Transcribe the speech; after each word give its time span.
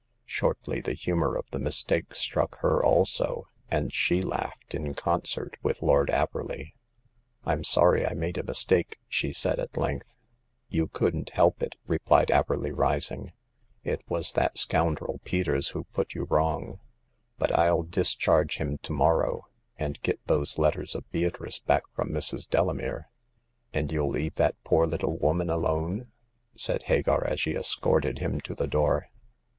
Shortly 0.25 0.81
the 0.81 0.95
humor 0.95 1.35
of 1.37 1.45
the 1.51 1.59
mistake 1.59 2.15
struck 2.15 2.57
her 2.61 2.83
also, 2.83 3.47
and 3.69 3.93
she 3.93 4.23
laughed 4.23 4.73
in 4.73 4.95
con 4.95 5.21
cert 5.21 5.53
with 5.61 5.83
Lord 5.83 6.09
Averley. 6.09 6.73
'* 7.09 7.45
Fm 7.45 7.63
sorry 7.63 8.03
I 8.07 8.15
made 8.15 8.39
a 8.39 8.43
mistake," 8.43 8.97
she 9.07 9.31
said, 9.31 9.59
at 9.59 9.77
length." 9.77 10.17
You 10.75 10.87
couldn't 10.87 11.29
help 11.29 11.61
it," 11.61 11.75
replied 11.85 12.29
Averley 12.29 12.71
rising." 12.75 13.31
It 13.93 14.01
was 14.09 14.31
that 14.31 14.57
scoundrel 14.57 15.21
Peters 15.23 15.67
who 15.69 15.83
put 15.93 16.15
you 16.15 16.23
wrong. 16.23 16.79
But 17.37 17.53
Til 17.55 17.83
discharge 17.83 18.57
him 18.57 18.79
to 18.79 18.93
morrow, 18.93 19.45
and 19.77 20.01
get 20.01 20.19
those 20.25 20.57
letters 20.57 20.95
of 20.95 21.11
Beatrice 21.11 21.59
back 21.59 21.83
from 21.93 22.09
Mrs. 22.09 22.49
Delamere." 22.49 23.11
'*And 23.71 23.91
youll 23.91 24.09
leave 24.09 24.33
that 24.33 24.55
poor 24.63 24.87
little 24.87 25.19
woman 25.19 25.51
alone," 25.51 26.11
said 26.55 26.81
Hagar, 26.81 27.23
as 27.27 27.39
she 27.39 27.53
escorted 27.55 28.17
him 28.17 28.41
to 28.41 28.55
the 28.55 28.65
door. 28.65 29.07